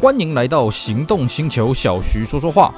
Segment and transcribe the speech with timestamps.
[0.00, 2.72] 欢迎来到行动星球，小徐说说话。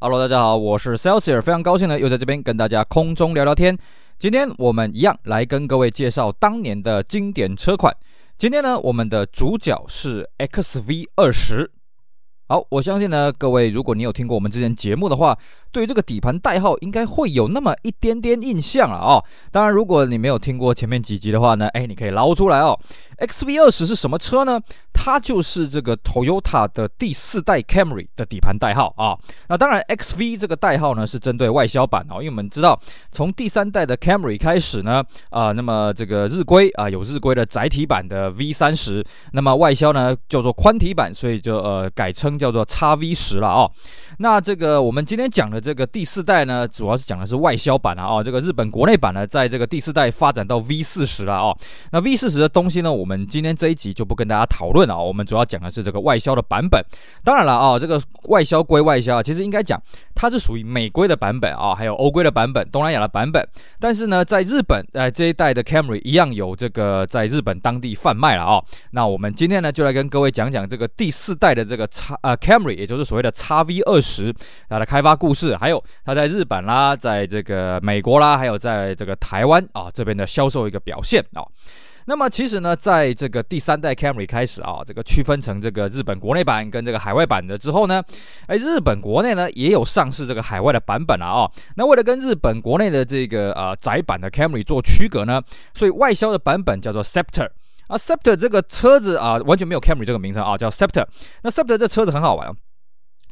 [0.00, 3.78] Hello，大家好，我是 Celsius，非常高兴呢，又在这边跟大家空中聊聊天。
[4.18, 7.96] 今天我们一样来跟各位介绍当年的经典车款。
[8.36, 11.70] 今天呢，我们的主角是 XV 二十。
[12.48, 15.38] 好，我相信呢，各位，如果你有听过我们之前节目的话，
[15.72, 19.24] 对于这个底盘代号应该会有那么一点点印象了哦。
[19.50, 22.78] 当然，如果你没有听过前面几集的话呢，哎，你可以捞出来哦。
[23.18, 24.60] XV 二十是什么车呢？
[24.92, 29.16] 它就是这个 Toyota 的第四代 Camry 的底盘代号啊。
[29.48, 32.78] 那当然，XV 这个代号呢是针对外销版哦，因为我们知道
[33.10, 43.70] 从第三代的 Camry 开始呢，啊，那么这个日规啊有日规的窄体版的 V 三十，那么外销呢叫做宽体版，所以就呃改称叫做 XV 十了哦。
[44.18, 51.56] 那这个我们今天讲的这个第四代呢，主要是讲的是外销版啊，哦，这个日本国内版呢，在这个第四代发展到 V 四十了啊。
[51.90, 56.84] 那 V 四十的东西呢，我们今天这一集就不跟大家讨论了啊，我们主要讲的是这个外销的版本。
[57.24, 59.80] 当然了啊，这个外销归外销，其实应该讲
[60.22, 63.44] 它是属于美规的版本啊，还有欧规的版本、东南亚的版本。
[63.80, 68.62] 但是呢，在日本，呃，这一代的 Camry 一样有这个在日本当地贩卖了啊。
[68.92, 74.32] 那我们今天呢，就来跟各位讲讲这个第四代的这个叉呃 Camry，也就是所谓的叉 V 二十
[74.68, 81.42] 它的开发故事，还有它在日本啦，在这个美国啦，还有在这个台湾啊这边的销售一个表现啊。
[82.06, 88.02] 那么其实呢，在这个第三代 Camry 开始啊，这个区分成这个日本国内版跟这个海外版的之后呢，
[88.46, 91.50] 哎，日本国内呢也有上市这个海外的版本了啊。
[91.76, 95.40] 那为了跟日本国内的这个呃窄版的 Camry 做区隔呢，
[95.74, 97.48] 所以外销的版本叫做 Scepter
[97.86, 101.06] 啊，Scepter 这个车子啊完全没有 Camry 这个名称啊，叫 Scepter。
[101.42, 102.52] 那 Scepter 这车子很好玩。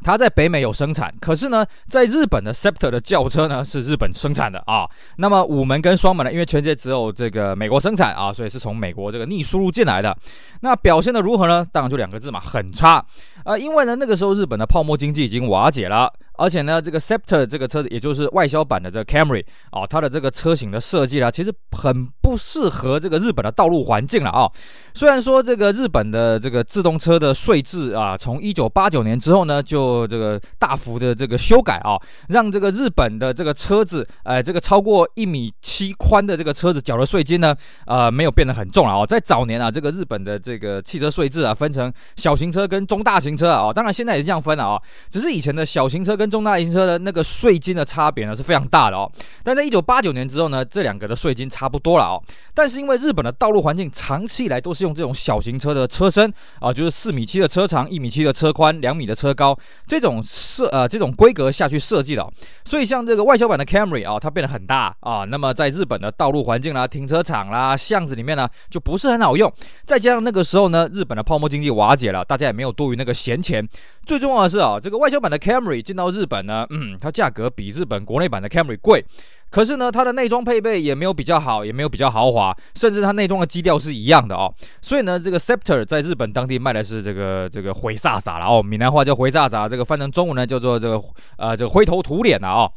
[0.03, 4.89] 它在北美有生产，可是呢，在日本的 Scepter 的轿车呢是日本生产的啊。
[5.17, 10.17] 那么五门跟双门呢，因为全世界只有这个美国生产啊，所以是从美国这个逆输入进来的。
[10.61, 11.67] 那表现的如何呢？
[11.71, 13.05] 当然就两个字嘛，很差
[13.45, 13.57] 啊。
[13.59, 16.13] 因为呢，那个时候日本的泡沫经济已经瓦解了。
[16.41, 24.51] 而且呢，这个 Scepter 这个车子，也就是外销版的这个 Camry 啊，它的这个车型的设计啊，其实很不适合这个日本的道路环境了啊。
[24.95, 39.05] 虽然说这个日本的这个自动车的税制啊，从一九八九年之后呢，就这个大幅的这个修改啊，让这个日本的这个车子，呃，这个超过一米七宽的这个车子缴的税金呢，呃，没有变得很重了啊。
[39.05, 44.81] 在早年啊，这个日本的这个汽车税制啊，分成小型车跟中大型车啊，当然现在也是这样分了啊，
[45.11, 49.11] 只是以前的小型车跟中大型车的那个税金的差别呢是非常大的哦，
[49.43, 52.23] 但在一九八九年之后呢，这两个的税金差不多了哦。
[52.55, 62.27] 但是因为日本的道路环境长期以来都是用这种小型车的车身啊，就是四米七的车长，一米七的车宽，两米的车高这种设呃这种规格下去设计的，
[62.65, 69.53] 所以像这个外销版的 Camry 啊，它变得很大啊，那么在日本的道路环境啦、停车场啦、巷子里面呢就不是很好用，
[69.85, 73.67] 再加上那个时候呢，日本的泡沫经济瓦解了，大家也没有多余那个闲钱，
[74.11, 76.67] 最重要的是啊，这个外销版的 Camry 进到日本呢。
[76.71, 79.05] 嗯，它价格比日本国内版的 Camry 贵，
[79.51, 84.53] 可是呢，它的内装配备也没有比较好，也没有比较豪华，甚至它内装的基调是一样的哦。
[84.83, 91.01] 所以呢，这个 Scepter 在日本当地卖的是这个这个灰飒飒了哦，闽南话叫灰飒飒，这个翻成中文呢叫做这个
[91.37, 92.69] 呃这个灰头土脸的哦。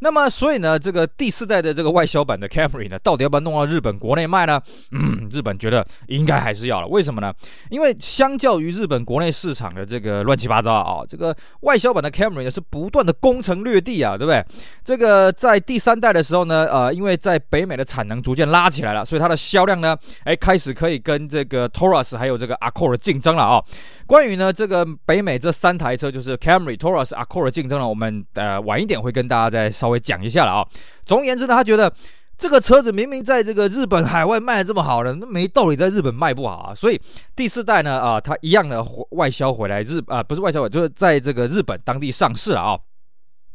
[0.00, 4.60] 那么，所以呢，这个第四代的这个外销版的 Camry 呢，到底要不要弄到日本国内卖呢？
[4.92, 6.86] 嗯，日本觉得应该还是要了。
[6.88, 7.32] 为什么呢？
[7.70, 14.44] 因为相较于日本国内市场的这个乱七八糟啊，这个外销版的 Camry 呢是不断的攻城略地啊，对不对？
[14.84, 23.62] 这个在第三代的时候呢，呃，因为在北美的产能逐渐拉起来了，所以它的销量呢，哎，开始可以跟这个 Taurus 还有这个 Accord 竞争了啊。
[24.08, 29.90] 关于呢这个北美这三台车，就是 Camry、Taurus、Accord 竞争呢，我们呃晚一点会跟大家再稍。
[29.90, 30.66] 微讲一下了啊。
[31.04, 31.92] 总而言之呢，他觉得
[32.36, 36.74] 这个车子明明在这个日本海外卖的这么好呢，那没道理在日本卖不好啊。
[36.74, 37.00] 所以
[37.34, 42.78] 第四代呢，啊，它一样的外销回来日啊，不是外销回来，就是在这个日本当地上市了啊。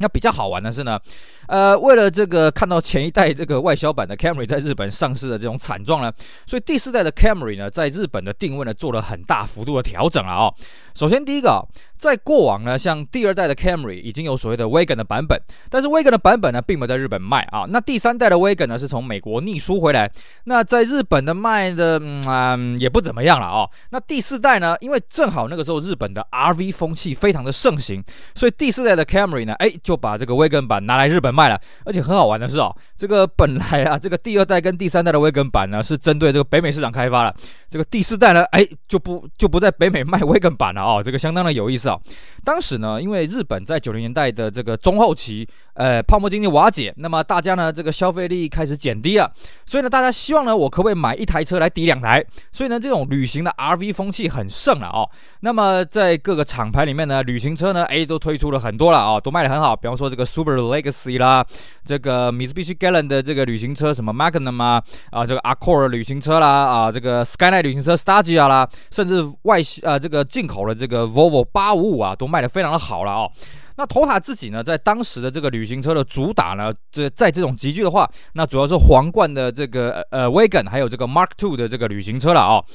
[0.03, 0.99] 那比较好玩的是呢，
[1.47, 6.11] 呃，为了这个看到前一代这个外销版的 Camry 在日本上市的这种惨状呢，
[6.45, 10.51] 所以第四代的 Camry 呢，在日本的定位呢做了很大幅度的调整了啊。
[10.93, 11.65] 首先第一个，
[11.97, 15.39] 在过往呢，像第二代的 Camry 已经有所谓的 Wagon 的版本，
[15.69, 17.65] 但是 Wagon 的版本呢，并没有在日本卖啊。
[17.69, 20.11] 那第三代的 Wagon 呢，是从美国逆输回来，
[20.43, 23.69] 那在日本的卖的嗯、也不怎么样了啊。
[23.91, 28.03] 那第四代呢，因为正好那个时候日本的 RV 风气非常的盛行，
[28.35, 29.92] 所以第四代的 Camry 呢，哎就。
[29.93, 31.59] 就把这个 Wagon 版拿来日本卖了。
[31.85, 37.33] 而且很好玩的是哦，这个本来啊，这个第二代跟第三代的 Wagon 版呢是针对这个北美市场开发了，
[37.69, 42.01] 这个第四代呢，哎，就不就不在北美卖 Wagon 版了哦，这个相当的有意思哦。
[42.43, 49.31] 当时呢，因为日本在九零年代的这个中后期，呃，泡沫经济瓦解，那么大家呢这个消费力开始减低了，
[49.65, 52.25] 所以呢，大家希望呢，我可不可以买一台车来抵两台？
[52.51, 55.07] 所以呢，这种旅行的 RV 风气很盛了哦。
[55.41, 59.72] 那么在各个厂牌里面呢，旅行车呢，哎，都推出了很多了啊、哦，都卖得很好。
[59.75, 61.45] 比方说这个 Subaru Legacy 啦，
[61.83, 73.31] 这个 Mitsubishi Galant 的这个旅行车，什么 Magnum 啊，啊，这个 Accord 旅行车啦，啊，这个 Skyline 旅行车 Stagia 啦，甚至外呃这个进口的这个 Volvo 八五五啊，都卖的非常的好了哦。
[73.75, 82.65] 那托塔自己呢，在当时的这个旅行车的主打呢，这在这种集聚的话，那主要是皇冠的这个呃 Wagon，还有这个 Mark II 的这个旅行车了啊、哦。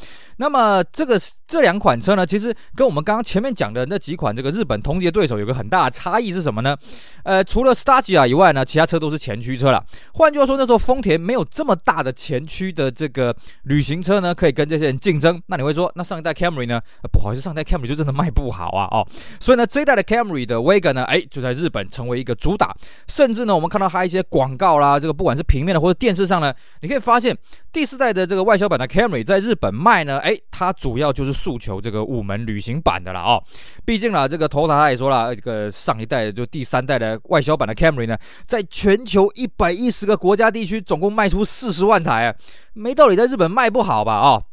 [0.40, 1.18] 那么这个
[1.48, 6.76] 这两款车呢，其实跟我们刚刚前面讲的那几款这个日本同级对手有个很大的差异是什么呢？
[7.24, 9.84] 呃，除了 Stagia 以外呢，其他车都是前驱车了。
[10.14, 13.34] 换句话说，那时候丰田没有这么大的前驱的这个
[13.64, 15.42] 旅行车呢，可以跟这些人竞争。
[15.46, 16.80] 那你会说，那上一代 Camry 呢？
[17.10, 19.06] 不好意思，上一代 Camry 就真的卖不好啊哦。
[19.40, 22.74] 所以呢，这一代的 Camry 的 Wagon 呢，哎，就在日本成为一个主打。
[23.06, 26.52] 甚至呢，我们看到它一些广告啦，这个不管是平面的或者电视上呢，
[26.82, 27.36] 你可以发现
[27.72, 30.18] 第四代的这个外销版的 Camry 在日本卖呢。
[30.18, 33.42] 哎，它主要就是诉求这个五门旅行版的了哦。
[33.84, 42.34] 毕竟啦，这个 Toyota 他也说了，这个上一代就第三代的外销版的 Camry 呢，在全球一百一十个国家地区总共卖出四十万台，
[42.74, 44.18] 没道理在日本卖不好吧？
[44.18, 44.44] 哦，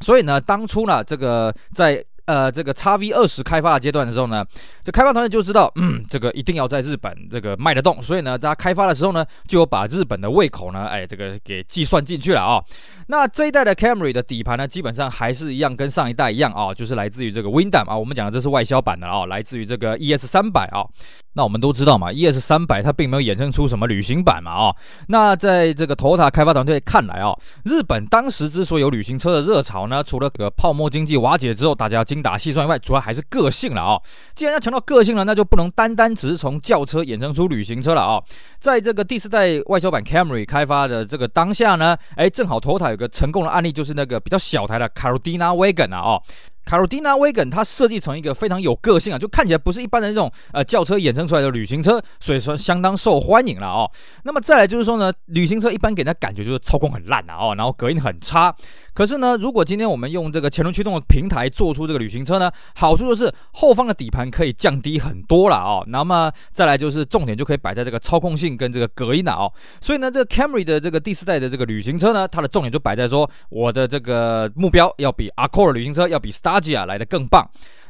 [0.00, 2.04] 所以呢，当初呢，这个在。
[2.26, 4.44] 呃，这个 x V 二十开发的阶段的时候呢，
[4.82, 12.62] 这开发团队就知道，嗯，这个一定要在日本这个卖得动，所以呢，大家开发的时候呢，就有把日本的胃口呢，哎，这个给计算进去了啊、
[13.08, 20.84] 那这一代的 Camry 的底盘呢，基本上还是一样，跟上一代一样啊、就是来自于这个 Windam 啊，我们讲的这是外销版的啊、来自于这个 ES 三百啊。
[21.34, 24.76] 那我们都知道嘛，ES 三百它并没有衍生出什么旅行版嘛啊、
[25.08, 27.34] 那在这个 Toyota 开发团队看来啊、
[27.64, 34.00] 日本当时之所以有旅行车的热潮呢，除了这个泡沫经济瓦解之后，大家精打细算以外，主要还是个性了啊、
[34.34, 38.22] 既然要强调个性了，那就不能单单只是从轿车衍生出旅行车了啊、
[38.60, 46.22] 在这个第四代外销版 Camry 开发的这个当下呢，哎，正好 Toyota 有个成功的案例，就是那个比较小台的 Carolina Wagon 啊哦。
[46.64, 53.90] 卡罗蒂娜威根它设计成一个非常有个性啊，就看起来不是一般的那种呃轿车衍生出来的旅行车，所以说相当受欢迎了哦。
[54.22, 58.54] 那么再来就是说呢，旅行车一般给人家感觉就是操控很烂啊哦，然后隔音很差。
[58.94, 65.84] 可是呢，如果今天我们用这个前轮驱动的平台做出这个旅行车呢，好处就是后方的底盘可以降低很多了哦。
[65.88, 69.52] 那么再来就是重点就可以摆在这个操控性跟这个隔音了哦。
[69.80, 77.44] 所以呢，这个 Camry 的这个第四代的这个旅行车呢，它的重点就摆在说我的这个目标要比 Accord 旅行车要比 Star 阿吉亚来的更棒。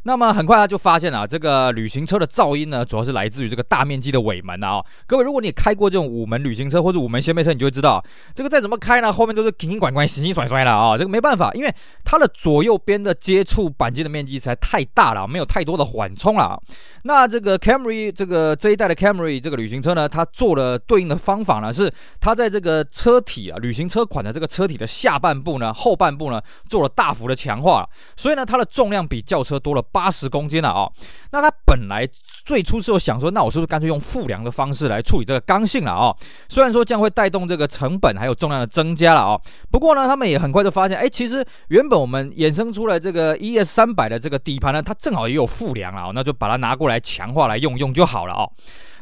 [0.06, 8.05] 那么很快他就发现啊，这个旅行车的噪音呢，主要是来自于这个大面积的尾门啊、各位，如果你开过这种五门旅行车或者五门掀背车，你就会知道，
[8.35, 11.75] 这个再怎么开呢，后面都是瓶瓶罐罐、洗洗甩甩的啊、这个没办法，因为
[12.05, 16.61] 它的左右边的接触鈑金的面积实在太大了，没有太多的缓冲了。
[17.05, 21.91] 那这个 Camry 这个这一代的 Camry 这个旅行车呢，它做了对应的方法呢，是
[22.21, 30.91] 它在这个车体啊，旅行车款的这个车体的下半部呢，后半部呢，做了大幅的强化，所以呢，它的重量比轿车多了八十公斤了、哦。
[31.31, 32.05] 那它本来
[32.44, 36.17] 最初是有想说，那我是不是干脆用负梁的方式来处理这个刚性了、哦？
[36.49, 48.50] 虽然说这样会带动这个成本还有重量的增加了、哦，不过呢，他们也很快就发现，哎，其实原本我们衍生出来这个 ES 三百的这个底盘呢，它正好也有负梁了啊，那就把它拿过来强化来用用就好了、哦。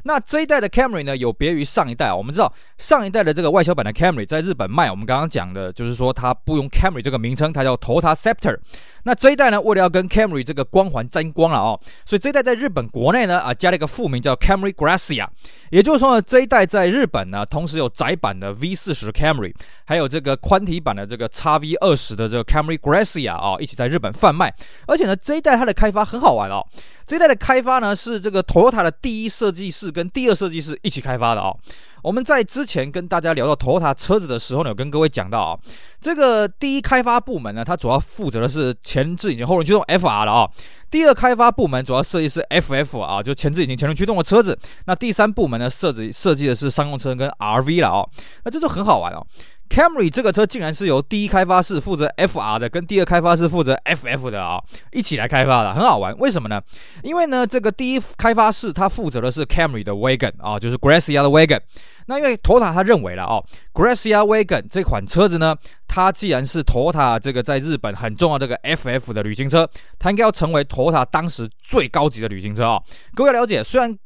[0.05, 2.13] 那这一代的 Camry 呢，有别于上一代。
[2.13, 8.59] 我们知道上一代的这个外销版的 Camry 在日本卖，我们刚刚讲的就是说它不用 Camry 这个名称，它叫 Toyota Scepter。
[9.05, 15.27] 那这一代呢，为了要跟 Camry 这个光环沾光了哦，所以这一代在日本国内呢啊加了一个副名叫 Camry Gracia。
[15.71, 19.55] 也就是说呢，这一代在日本呢，同时有窄版的 V40 Camry，
[19.85, 24.55] 还有这个宽体版的这个 XV20 的这个 Camry Gracia 啊，一起在日本贩卖。
[24.87, 26.65] 而且呢，这一代它的开发很好玩哦。
[27.05, 31.59] 这一代的开发呢，是这个 Toyota 的第一设计师跟第二设计师一起开发的哦。
[32.03, 35.59] 我们在之前跟大家聊到 Toyota 车子的时候呢，有跟各位讲到啊，
[36.01, 40.49] 这个第一开发部门呢，它主要负责的是前置引擎后轮驱动 FR 的啊。
[40.91, 44.59] 第二开发部门主要设计是 FF 啊，就前置引擎前轮驱动的车子。
[44.87, 48.05] 那第三部门呢，设计设计的是商用车跟 RV 了啊。
[48.45, 49.25] 那这就很好玩哦。
[49.73, 56.15] Camry 这个车竟然是由第一开发室负责 FR 的，跟第二开发室负责 FF 的啊、一起来开发的，很好玩。
[56.19, 56.61] 为什么呢？
[57.03, 61.59] 因为呢，这个第一开发室它负责的是 Camry 的 Wagon 啊，就是 Gracia 的 Wagon。
[62.05, 65.57] 那因为 Toyota 他认为了哦，Gracia Wagon 这款车子呢，
[65.89, 69.67] 它既然是 tota 这个在日本很重要这个 FF 的旅行车，
[69.99, 72.83] 它应该要成为 tota 当时最高级的旅行车啊、哦。
[73.15, 73.97] 各位了解，虽然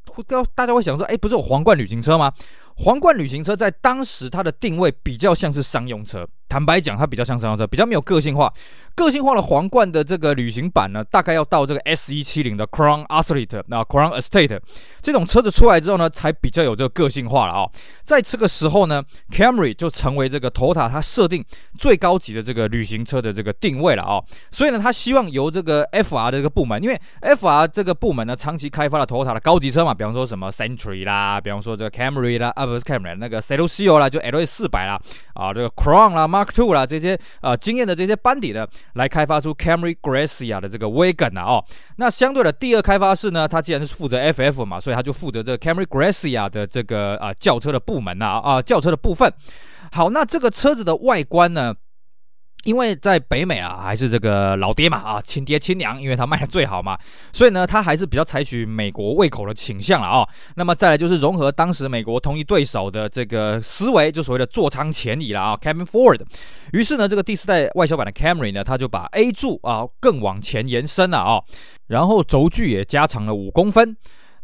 [0.55, 2.31] 大家会想说，哎，不是有皇冠旅行车吗？
[2.77, 6.29] 皇冠旅行车在当时它的定位比较像是商用车。
[6.49, 8.53] 坦白讲，它比较像商用车，比较没有个性化。
[8.95, 14.59] 个性化的皇冠的这个旅行版呢，大概要到这个 S 一七零的 Crown Athlete 那 Crown Estate
[15.03, 17.71] 这种车子出来之后呢，才比较有这个个性化了啊、哦。
[18.03, 21.45] 在这个时候呢，Camry 就成为这个 Toyota 它设定
[21.79, 24.25] 最高级的这个旅行车的这个定位了啊、哦。
[24.51, 33.65] 所以呢，它希望由这个 FR 的这个部门，因为 FR 这个部门呢，长期开发了 Toyota 的高级车嘛，比方说什么 Century 啦，比方说这个 Camry 啦，啊不是 Camry 那个 c e l
[33.65, 34.99] o c i o 啦，就 LA 四百啦，
[35.35, 39.47] 啊这个 Crown 啦，Mark Two 啦这些呃经验的这些班底呢，来开发出。
[39.57, 41.65] Camry Gracia 的这个 Wagon 啊，哦，
[41.97, 49.33] 那相对的第二开发室呢，它既然是负责 FF 嘛，所以它就负责这个 Camry Gracia 的这个啊轿车的部门呐啊，啊轿车的部分。
[49.93, 51.75] 好，那这个车子的外观呢？
[52.67, 56.99] 因为在北美啊，还是这个老爹嘛啊，亲爹亲娘，因为他卖的最好嘛，
[57.33, 66.21] 所以呢，他还是比较采取美国胃口的倾向了啊、那么再来就是融合当时美国同一对手的这个思维，就所谓的座舱前移了啊，cabin forward。
[66.73, 71.41] 于是呢，这个第四代外销版的 Camry 呢，它就把 A 柱啊更往前延伸了啊、
[71.87, 73.97] 然后轴距也加长了五公分。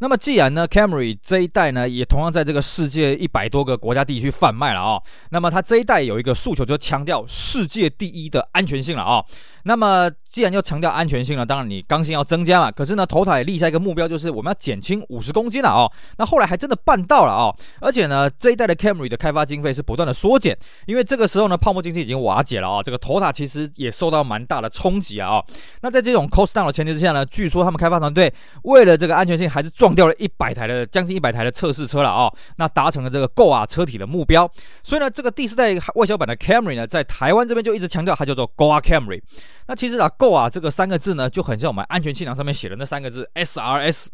[0.03, 5.03] 那么既然呢，Camry 这一代呢，也同样在这个世界一百多个国家地区贩卖了啊、哦。
[5.31, 9.25] 那么它这一代有一个诉求，就强调世界第一的安全性了啊、哦。
[9.63, 12.69] 那么既然要强调安全性了，当然你刚性要增加嘛。
[12.69, 15.93] 可是呢头塔也立下一个目标，就是我们要减轻五十公斤了啊、哦。
[16.19, 17.57] 那后来还真的办到了啊、哦。
[17.79, 22.83] 而且呢，这一代的 Camry 的开发经费是不断的缩减，因为这个时候呢，泡沫经济已经瓦解了啊、哦。
[22.85, 25.45] 这个头塔其实也受到蛮大的冲击啊啊。
[25.83, 34.51] 那在这种 cost down 的前提之下呢，据说他们开发团队为了这个安全性，还是撞掉了一百台的将近一百台的测试车了啊、那达成了这个 Go 啊车体的目标。
[34.83, 39.21] 所以呢，这个第四代外销版的 Camry 呢，在台湾这边就一直强调它叫做 Go 啊 Camry。
[39.67, 44.07] 那其实啊，Go 啊这个三个字呢，就很像我们安全气囊上面写的那三个字 SRS。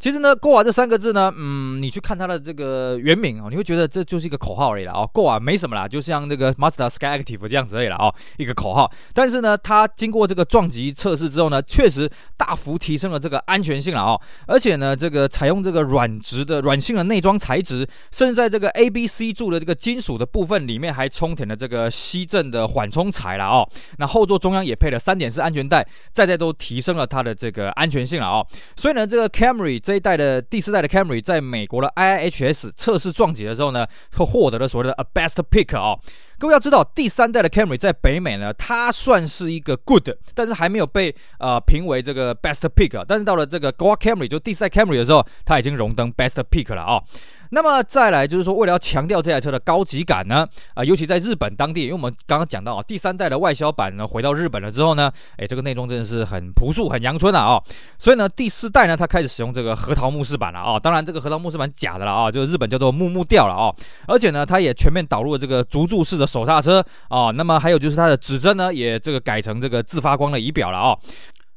[0.00, 4.94] 其实呢过啊这三个字呢，嗯，你去看它的这个原名哦，你会觉得这就是一个口号而已啦。
[4.94, 7.98] 哦，GOA 没什么啦，就像这个 Mazda Sky Active 这样子而已啦。
[8.00, 8.90] 哦，一个口号。
[9.12, 14.18] 但是呢，它经过这个撞击测试之后呢，确实大幅提升了这个安全性了哦。
[14.46, 23.68] 而且呢，这个采用这个软质的软性的内装材质，甚至在这个 A、B、C 柱的这个金属的部分里面，还充填了这个吸震的缓冲材了哦。
[23.98, 28.46] 那后座中央也配了三点式安全带，再再都提升了它的这个安全性了哦。
[28.76, 29.78] 所以呢，这个 Camry。
[29.90, 36.00] 这一代的第四代的 Camry 在美国的 IIHS 测试撞击的时候呢，会获得了所谓的 A Best Pick 啊、哦。
[36.38, 43.04] 各位要知道，第三代的 Camry 在北美呢，它算是一个 good，但是还没有被呃评为这个 best pick。
[43.08, 47.02] 但是到了这个 GOA Camry 就第四代 Camry 的时候，它已经荣登 best pick 了啊、
[47.50, 57.60] 那么再来就是说，为了要强调这台车的高级感呢，啊、尤其在日本当地，因为我们刚刚讲到啊，第三代的外销版呢回到日本了之后呢，哎，这个内装真的是很朴素、很阳春了啊、
[57.98, 63.74] 所以呢，第四代呢，它开始使用这个核桃木饰板了啊、当然，这个核桃木饰板假的了啊，就是日本叫做木木调了啊。
[64.06, 70.96] 而且呢，它也全面导入了这个足柱式的手刹车啊、那么还有就是它的指针呢，也这个改成这个自发光的仪表了啊、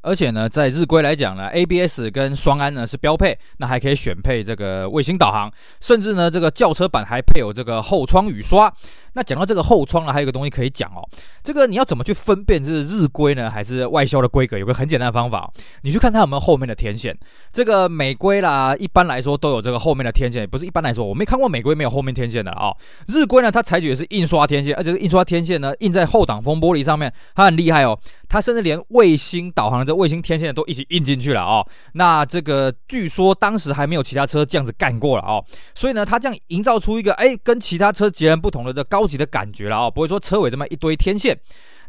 [0.03, 8.71] 而且呢，在日规来讲呢，ABS 跟双安呢是标配，那还可以选配这个卫星导航，甚至呢，这个轿车版还配有这个后窗雨刷。
[9.15, 11.07] 那讲到这个后窗呢，还有一个东西可以讲哦，
[11.43, 14.57] 这个你要怎么去分辨这是日规呢，还是外销的规格？
[14.57, 15.51] 有个很简单的方法，
[15.83, 17.15] 你去看它有没有后面的天线。
[17.51, 22.77] 这个美规啦，一般来说都有这个后面的天线，不是一般来说，我没看过美规没有后面天线的啊、哦。
[23.07, 31.65] 日规呢，它采取的是印刷天线，而且印刷天线呢印在后挡风玻璃上面，它很厉害哦，它甚至连卫星导航的这卫星天线都一起印进去了啊。
[31.93, 38.83] 那这个据说当时还没有其他车这样子干过了啊，所以呢，它这样营造出一个哎跟其他车截然不同的这。
[38.93, 41.35] 高级的感觉了啊，不会说车尾这么一堆天线。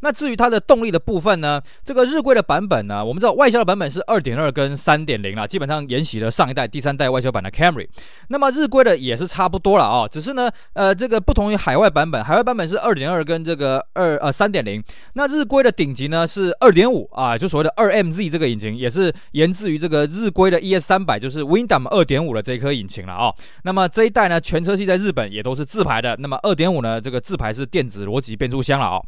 [0.05, 7.89] 那至于它的动力的部分呢，这个日规的版本呢，我们知道外销的版本是二点二跟三点零啦，基本上沿袭了上一代第三代外销版的 Camry。
[8.29, 14.85] 那么日规的也是差不多了啊，只是呢，呃，这个不同于海外版本，海外版本是二点二跟这个二呃三点零，
[15.15, 23.33] 那日规的顶级呢是二点五啊，就所谓的二 MZ 这个引擎也是源自于这个日规的 ES 三百，就是 Windom 二点五的这一颗引擎了啊。
[23.63, 29.01] 那么这一代呢，全车系在日本也都是自排的，那么二点五呢，这个自排是电子逻辑变速箱了啊。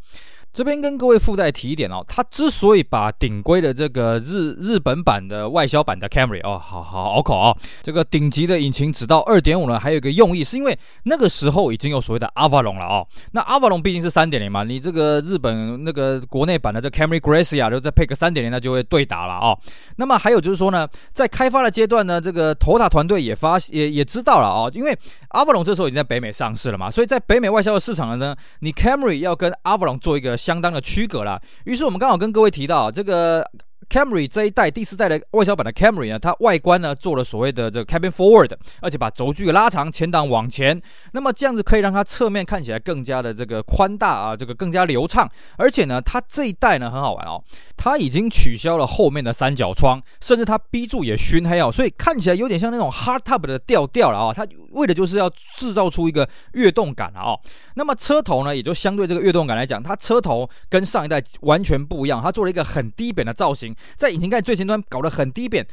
[0.56, 19.58] 这边跟各位附带提一点哦，它之所以把顶规的这个日日本版的外销版的 Camry 哦，好好拗口啊，这个顶级的引擎只到二点五呢，还有一个用意是因为那个时候已经有所谓的 Avalon 了哦，那 Avalon 毕竟是三点零嘛，你这个日本那个国内版的这 Camry Gracia 就再配个三点零，那就会对打了哦。
[19.96, 24.96] 那么还有就是说呢，在开发的阶段呢，这个头塔团队也发也也知道了哦，因为
[25.32, 30.34] Avalon 这时候已经在北美上市了嘛，所以在北美外销的市场呢，你 Camry 要跟 Avalon 做一个。
[30.47, 33.45] 相当的区隔了，于是我们刚好跟各位提到，这个
[33.88, 38.50] Camry 这一代第四代的外销版的 Camry 呢，它外观呢做了所谓的这个 Cabin Forward，
[38.81, 40.81] 而且把轴距拉长，前挡往前，
[41.12, 45.31] 那么这样子可以让它侧面看起来更加的这个宽大啊，这个更加流畅。
[45.57, 47.43] 而且呢，它这一代呢很好玩哦，
[47.76, 54.33] 它已经取消了后面的三角窗，甚至它 B 柱也熏黑哦，所以看起来有点像那种 Hardtop 的调调了啊。
[54.35, 57.23] 它为的就是要制造出一个跃动感啊。
[57.23, 57.40] 哦，
[57.75, 63.75] 那么车头呢，也就相对这个跃动感来讲，它车头跟上一代完全不一样，它做了一个很低扁的造型。
[63.97, 65.66] 在引擎盖最前端搞得很低扁，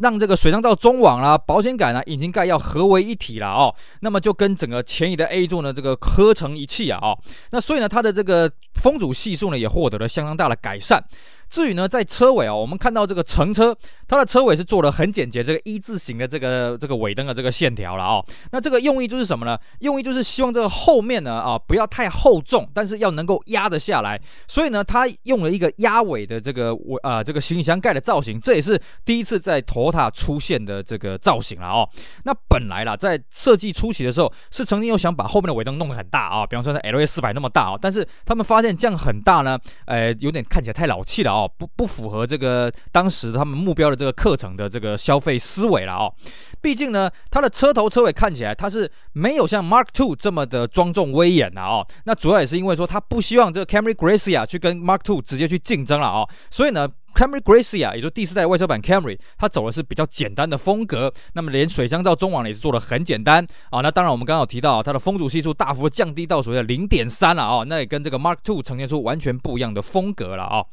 [0.00, 3.74] 让这个水箱罩中网啦、保险杆啊、引擎盖要合为一体了哦。
[4.00, 7.18] 那么就跟整个前移的 A 柱呢这个合成一气啊哦。
[7.50, 11.02] 那所以呢，它的这个风阻系数呢也获得了相当大的改善。
[11.50, 13.76] 至于呢，在车尾啊，我们看到这个乘车，
[14.06, 18.24] 它的车尾是做了很简洁，这个一字形的这个这个尾灯的这个线条了啊。
[18.52, 19.58] 那这个用意就是什么呢？
[19.80, 24.20] 用意就是希望这个后面呢啊不要太厚重，但是要能够压得下来。
[24.46, 31.88] 所以呢，它用了一个压尾的这个尾啊这个行李箱盖的造型，这也是第一次在丰田出现的这个造型了哦。
[32.22, 41.39] 那本来啦，在设计初期的时候，是曾经有想把后面的尾灯弄得很大啊，比方说 LA 四百那么大啊，但是他们发现这样很大呢，呃，有点看起来太老气了啊。
[41.39, 46.12] 哦，哦不不符合这个当时他们目标的这个课程的这个消费思维了哦。
[46.60, 51.86] 毕竟呢，它的车头车尾看起来它是没有像 Mark II 这么的庄重威严的哦。
[52.04, 56.28] 那主要也是因为说他不希望这个 Camry Gracia 去跟 Mark II 直接去竞争了哦。
[56.50, 61.12] 所以呢，Camry Gracia 也就第四代外销版 Camry，它走的是比较简单的风格。
[61.32, 63.80] 那么连水箱罩中网也是做的很简单啊。
[63.80, 67.64] 那当然我们刚刚有提到它的风阻系数大幅降低到所谓的零点三了哦。
[67.66, 70.66] 那也跟这个 Mark II 呈现出完全不一样的风格了哦。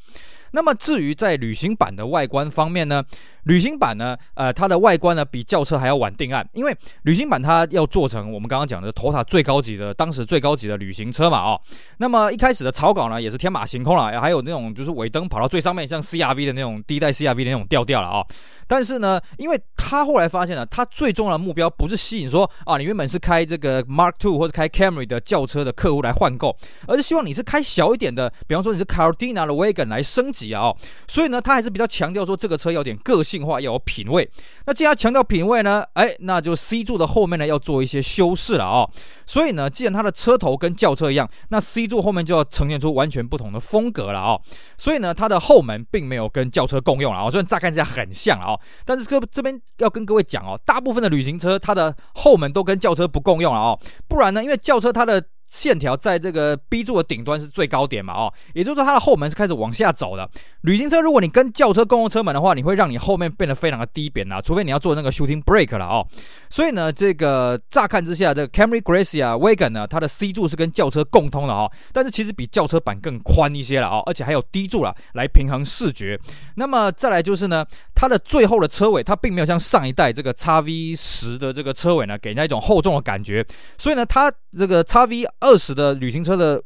[0.52, 3.02] 那么至于在旅行版的外观方面呢，
[3.44, 11.60] 旅行版呢，呃，它的外观呢比轿车还要晚定案，因为旅行版它要做成我们刚刚讲的 Toyota 最高级的，当时最高级的旅行车嘛，哦，
[11.98, 18.24] 那么一开始的草稿呢也是天马行空了，还有那种就是尾灯跑到最上面，像 CRV 的那种第一代 CRV 的那种调调了啊，
[18.66, 30.76] 但是呢，因为他后来发现了，他最重要的目标不是吸引说啊，你原本是开这个 Mark Two 或者开 Camry 的轿车的客户来换购，而是希望你是开小一点的，比方说你是 Cardina 的 Wagon 来升级级啊，哦，
[31.06, 34.28] 所以呢，他还是比较强调说这个车要点个性化，要有品味。
[34.66, 38.90] 那既然强调品味呢，哎，那就 C 柱的后面呢要做一些修饰了啊，哦。
[39.26, 44.42] 所以呢，既然它的车头跟轿车一样，那 C 柱后面就要呈现出完全不同的风格了啊，哦。
[44.76, 55.22] 所以呢，它的后门并没有跟轿车共用了啊，虽然乍看起来很像了啊，但是各这边要跟各位讲哦，大部分的旅行车它的后门都跟轿车不共用了哦，不然呢，因为轿车它的。
[55.48, 60.28] 线条在这个 B 柱的顶端是最高点嘛，哦，也就是说它的后门是开始往下走的。
[60.60, 66.06] 旅行车如果你跟轿车共用车门的话，你会让你后面变得非常的低扁啊，除非你要做那个 shooting break 了哦。
[66.50, 76.20] 所以呢，这个乍看之下，这个 Camry Gracia Wagon 呢，它的 C 柱是跟轿车共通的哦，但是其实比轿车版更宽一些了哦，而且还有 D 柱了来平衡视觉。
[76.56, 77.64] 那么再来就是呢，
[78.00, 83.44] 它的最后的车尾，它并没有像上一代这个 x V 十的这个车尾呢，给人家一种厚重的感觉。
[83.76, 86.62] 所以呢，它这个 XV 二十的旅行车的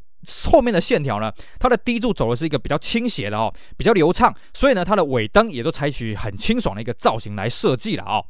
[0.50, 8.24] 后面的线条呢，它的低柱走的是一个比较倾斜的哦，比较流畅，所以呢，它的尾灯也都采取很清爽的一个造型来设计了啊、哦。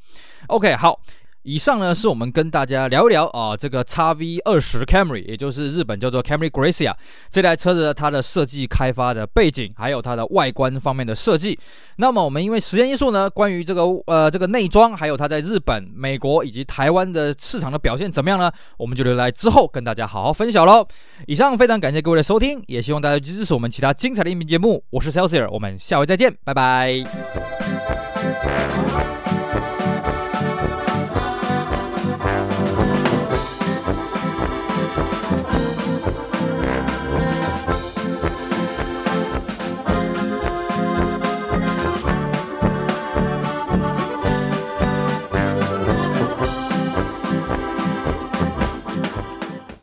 [0.46, 1.00] OK，好。
[1.42, 6.94] 以上呢是我们跟大家聊一聊啊，这个 XV20 Camry，也就是日本叫做 Camry Gracia
[7.31, 11.59] 这台车子它的设计开发的背景，还有它的外观方面的设计。
[11.96, 18.50] 那么我们因为时间因素呢，关于这个呃这个内装，还有它在日本、美国以及台湾的市场的表现怎么样呢？
[18.76, 20.87] 我们就留在之后跟大家好好分享喽。
[21.26, 24.85] 以上非常感谢各位的收听，也希望大家支持我们其他精彩的音频节目。
[24.90, 27.62] 我是 Celsius，我们下回再见，拜拜。